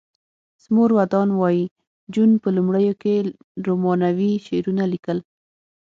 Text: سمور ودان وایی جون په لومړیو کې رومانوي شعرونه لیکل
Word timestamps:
سمور 0.63 0.89
ودان 0.97 1.29
وایی 1.39 1.63
جون 2.13 2.31
په 2.41 2.49
لومړیو 2.55 2.93
کې 3.01 3.13
رومانوي 3.65 4.31
شعرونه 4.45 4.83
لیکل 4.93 5.17